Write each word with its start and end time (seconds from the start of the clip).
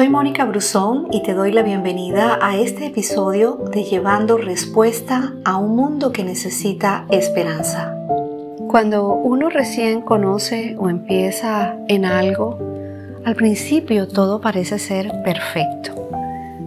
Soy 0.00 0.08
Mónica 0.08 0.46
Brusón 0.46 1.08
y 1.12 1.22
te 1.22 1.34
doy 1.34 1.52
la 1.52 1.62
bienvenida 1.62 2.38
a 2.40 2.56
este 2.56 2.86
episodio 2.86 3.58
de 3.70 3.84
Llevando 3.84 4.38
Respuesta 4.38 5.34
a 5.44 5.58
un 5.58 5.76
mundo 5.76 6.10
que 6.10 6.24
necesita 6.24 7.04
esperanza. 7.10 7.94
Cuando 8.70 9.08
uno 9.12 9.50
recién 9.50 10.00
conoce 10.00 10.74
o 10.78 10.88
empieza 10.88 11.76
en 11.86 12.06
algo, 12.06 12.58
al 13.26 13.36
principio 13.36 14.08
todo 14.08 14.40
parece 14.40 14.78
ser 14.78 15.12
perfecto. 15.22 15.92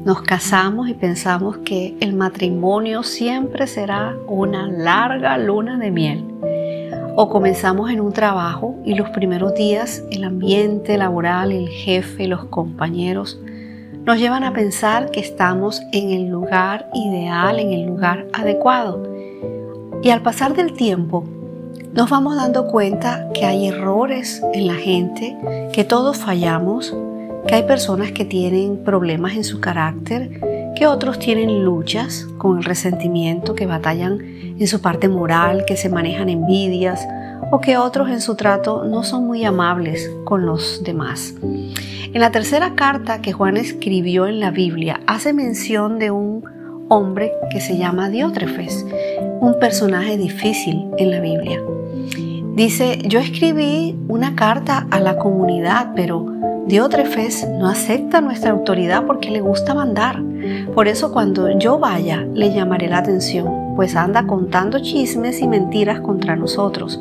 Nos 0.05 0.21
casamos 0.21 0.87
y 0.87 0.93
pensamos 0.93 1.57
que 1.65 1.97
el 2.01 2.13
matrimonio 2.13 3.01
siempre 3.01 3.65
será 3.65 4.15
una 4.27 4.67
larga 4.67 5.39
luna 5.39 5.79
de 5.79 5.89
miel 5.89 6.33
o 7.15 7.29
comenzamos 7.29 7.91
en 7.91 8.01
un 8.01 8.11
trabajo 8.11 8.75
y 8.85 8.95
los 8.95 9.09
primeros 9.09 9.53
días 9.53 10.03
el 10.11 10.23
ambiente 10.23 10.97
laboral, 10.97 11.51
el 11.51 11.69
jefe, 11.69 12.27
los 12.27 12.45
compañeros 12.45 13.39
nos 14.05 14.19
llevan 14.19 14.43
a 14.43 14.53
pensar 14.53 15.11
que 15.11 15.21
estamos 15.21 15.81
en 15.93 16.11
el 16.11 16.27
lugar 16.27 16.89
ideal, 16.93 17.57
en 17.57 17.71
el 17.71 17.85
lugar 17.85 18.27
adecuado. 18.33 19.01
Y 20.01 20.09
al 20.09 20.21
pasar 20.21 20.55
del 20.55 20.73
tiempo 20.73 21.23
nos 21.93 22.09
vamos 22.09 22.35
dando 22.35 22.67
cuenta 22.67 23.29
que 23.33 23.45
hay 23.45 23.67
errores 23.67 24.41
en 24.53 24.67
la 24.67 24.75
gente, 24.75 25.37
que 25.71 25.85
todos 25.85 26.17
fallamos, 26.17 26.93
que 27.47 27.55
hay 27.55 27.63
personas 27.63 28.11
que 28.11 28.25
tienen 28.25 28.83
problemas 28.83 29.35
en 29.35 29.45
su 29.45 29.61
carácter, 29.61 30.41
que 30.75 30.87
otros 30.87 31.19
tienen 31.19 31.63
luchas 31.63 32.27
con 32.37 32.57
el 32.57 32.63
resentimiento, 32.63 33.55
que 33.55 33.65
batallan 33.65 34.19
en 34.21 34.67
su 34.67 34.81
parte 34.81 35.07
moral, 35.07 35.65
que 35.65 35.77
se 35.77 35.89
manejan 35.89 36.29
envidias 36.29 37.07
o 37.51 37.59
que 37.59 37.77
otros 37.77 38.09
en 38.09 38.21
su 38.21 38.35
trato 38.35 38.85
no 38.85 39.03
son 39.03 39.27
muy 39.27 39.43
amables 39.43 40.11
con 40.25 40.45
los 40.45 40.83
demás. 40.83 41.35
En 41.41 42.21
la 42.21 42.31
tercera 42.31 42.75
carta 42.75 43.21
que 43.21 43.33
Juan 43.33 43.57
escribió 43.57 44.27
en 44.27 44.39
la 44.39 44.51
Biblia 44.51 45.01
hace 45.07 45.33
mención 45.33 45.99
de 45.99 46.11
un 46.11 46.43
hombre 46.89 47.31
que 47.51 47.59
se 47.59 47.77
llama 47.77 48.09
Diótrefes, 48.09 48.85
un 49.39 49.57
personaje 49.59 50.17
difícil 50.17 50.89
en 50.97 51.11
la 51.11 51.19
Biblia. 51.19 51.61
Dice, 52.55 52.99
yo 53.07 53.19
escribí 53.19 53.97
una 54.07 54.35
carta 54.35 54.85
a 54.91 54.99
la 54.99 55.17
comunidad, 55.17 55.93
pero 55.95 56.25
Diótrefes 56.67 57.45
no 57.59 57.67
acepta 57.67 58.21
nuestra 58.21 58.51
autoridad 58.51 59.05
porque 59.05 59.29
le 59.29 59.41
gusta 59.41 59.73
mandar. 59.73 60.21
Por 60.73 60.87
eso 60.87 61.11
cuando 61.11 61.59
yo 61.59 61.77
vaya 61.77 62.25
le 62.33 62.53
llamaré 62.53 62.87
la 62.87 62.99
atención, 62.99 63.75
pues 63.75 63.95
anda 63.95 64.25
contando 64.25 64.79
chismes 64.79 65.41
y 65.41 65.47
mentiras 65.47 65.99
contra 65.99 66.35
nosotros. 66.35 66.99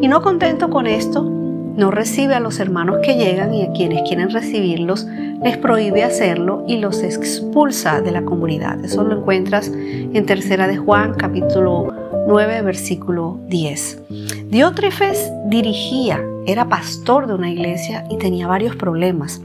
Y 0.00 0.08
no 0.08 0.22
contento 0.22 0.70
con 0.70 0.86
esto, 0.86 1.22
no 1.22 1.90
recibe 1.90 2.34
a 2.34 2.40
los 2.40 2.58
hermanos 2.58 2.98
que 3.02 3.16
llegan 3.16 3.52
y 3.52 3.62
a 3.62 3.72
quienes 3.72 4.02
quieren 4.08 4.30
recibirlos, 4.30 5.06
les 5.42 5.58
prohíbe 5.58 6.04
hacerlo 6.04 6.64
y 6.66 6.78
los 6.78 7.02
expulsa 7.02 8.00
de 8.00 8.12
la 8.12 8.22
comunidad. 8.22 8.82
Eso 8.84 9.04
lo 9.04 9.18
encuentras 9.18 9.68
en 9.68 10.24
Tercera 10.26 10.66
de 10.66 10.76
Juan, 10.76 11.14
capítulo 11.14 11.92
9, 12.28 12.62
versículo 12.62 13.38
10. 13.48 14.02
Diótrefes 14.48 15.30
dirigía, 15.46 16.22
era 16.46 16.68
pastor 16.68 17.26
de 17.26 17.34
una 17.34 17.50
iglesia 17.50 18.04
y 18.10 18.18
tenía 18.18 18.46
varios 18.46 18.76
problemas. 18.76 19.40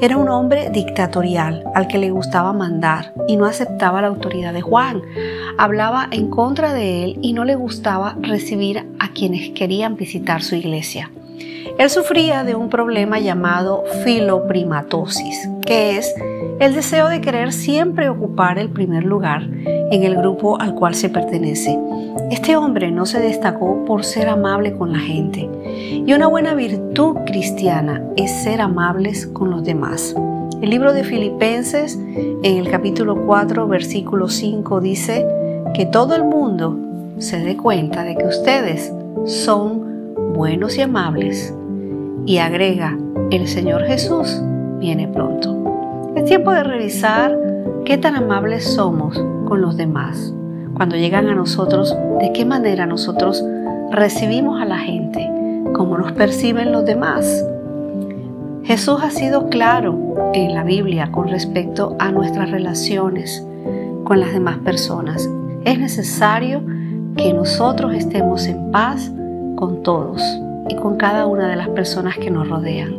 Era 0.00 0.16
un 0.16 0.28
hombre 0.28 0.70
dictatorial 0.70 1.64
al 1.74 1.88
que 1.88 1.98
le 1.98 2.10
gustaba 2.10 2.52
mandar 2.52 3.12
y 3.26 3.36
no 3.36 3.46
aceptaba 3.46 4.00
la 4.00 4.08
autoridad 4.08 4.54
de 4.54 4.62
Juan. 4.62 5.02
Hablaba 5.58 6.08
en 6.10 6.30
contra 6.30 6.72
de 6.72 7.04
él 7.04 7.18
y 7.20 7.32
no 7.32 7.44
le 7.44 7.56
gustaba 7.56 8.16
recibir 8.20 8.86
a 8.98 9.12
quienes 9.12 9.50
querían 9.50 9.96
visitar 9.96 10.42
su 10.42 10.54
iglesia. 10.54 11.10
Él 11.78 11.90
sufría 11.90 12.44
de 12.44 12.54
un 12.54 12.70
problema 12.70 13.18
llamado 13.20 13.84
filoprimatosis, 14.04 15.48
que 15.68 15.98
es 15.98 16.14
el 16.60 16.74
deseo 16.74 17.10
de 17.10 17.20
querer 17.20 17.52
siempre 17.52 18.08
ocupar 18.08 18.58
el 18.58 18.70
primer 18.70 19.04
lugar 19.04 19.42
en 19.42 20.02
el 20.02 20.16
grupo 20.16 20.58
al 20.58 20.74
cual 20.74 20.94
se 20.94 21.10
pertenece. 21.10 21.78
Este 22.30 22.56
hombre 22.56 22.90
no 22.90 23.04
se 23.04 23.20
destacó 23.20 23.84
por 23.84 24.02
ser 24.02 24.28
amable 24.30 24.72
con 24.72 24.92
la 24.92 24.98
gente 24.98 25.46
y 26.06 26.10
una 26.14 26.26
buena 26.26 26.54
virtud 26.54 27.18
cristiana 27.26 28.02
es 28.16 28.30
ser 28.30 28.62
amables 28.62 29.26
con 29.26 29.50
los 29.50 29.62
demás. 29.62 30.16
El 30.62 30.70
libro 30.70 30.94
de 30.94 31.04
Filipenses 31.04 31.96
en 31.96 32.56
el 32.56 32.70
capítulo 32.70 33.26
4 33.26 33.68
versículo 33.68 34.30
5 34.30 34.80
dice 34.80 35.26
que 35.74 35.84
todo 35.84 36.16
el 36.16 36.24
mundo 36.24 36.78
se 37.18 37.40
dé 37.40 37.58
cuenta 37.58 38.04
de 38.04 38.16
que 38.16 38.24
ustedes 38.24 38.90
son 39.26 40.14
buenos 40.32 40.78
y 40.78 40.80
amables 40.80 41.54
y 42.24 42.38
agrega, 42.38 42.96
el 43.30 43.46
Señor 43.46 43.82
Jesús 43.84 44.40
viene 44.78 45.08
pronto. 45.08 45.57
Tiempo 46.28 46.52
de 46.52 46.62
revisar 46.62 47.38
qué 47.86 47.96
tan 47.96 48.14
amables 48.14 48.62
somos 48.74 49.18
con 49.48 49.62
los 49.62 49.78
demás. 49.78 50.34
Cuando 50.74 50.94
llegan 50.94 51.26
a 51.26 51.34
nosotros, 51.34 51.96
de 52.20 52.34
qué 52.34 52.44
manera 52.44 52.84
nosotros 52.84 53.42
recibimos 53.90 54.60
a 54.60 54.66
la 54.66 54.76
gente, 54.76 55.26
cómo 55.72 55.96
nos 55.96 56.12
perciben 56.12 56.70
los 56.70 56.84
demás. 56.84 57.46
Jesús 58.62 58.98
ha 59.02 59.10
sido 59.10 59.48
claro 59.48 60.32
en 60.34 60.52
la 60.52 60.64
Biblia 60.64 61.10
con 61.10 61.28
respecto 61.28 61.96
a 61.98 62.12
nuestras 62.12 62.50
relaciones 62.50 63.42
con 64.04 64.20
las 64.20 64.34
demás 64.34 64.58
personas. 64.58 65.26
Es 65.64 65.78
necesario 65.78 66.60
que 67.16 67.32
nosotros 67.32 67.94
estemos 67.94 68.46
en 68.48 68.70
paz 68.70 69.10
con 69.56 69.82
todos 69.82 70.22
y 70.68 70.76
con 70.76 70.98
cada 70.98 71.26
una 71.26 71.48
de 71.48 71.56
las 71.56 71.70
personas 71.70 72.18
que 72.18 72.30
nos 72.30 72.46
rodean. 72.50 72.94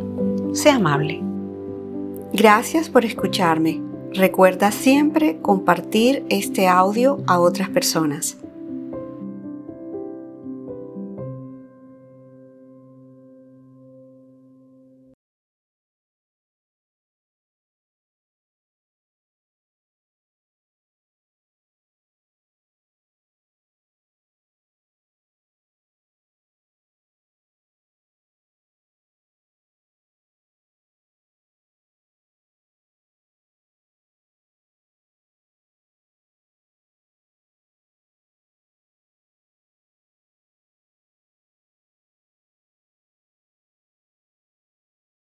Sea 0.52 0.74
amable. 0.74 1.29
Gracias 2.32 2.88
por 2.88 3.04
escucharme. 3.04 3.82
Recuerda 4.12 4.70
siempre 4.70 5.38
compartir 5.42 6.24
este 6.30 6.68
audio 6.68 7.18
a 7.26 7.40
otras 7.40 7.68
personas. 7.68 8.39